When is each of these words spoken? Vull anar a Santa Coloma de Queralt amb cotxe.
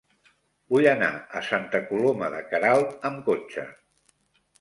Vull 0.75 0.85
anar 0.91 1.09
a 1.39 1.43
Santa 1.47 1.81
Coloma 1.89 2.31
de 2.37 2.39
Queralt 2.53 3.05
amb 3.11 3.21
cotxe. 3.29 3.67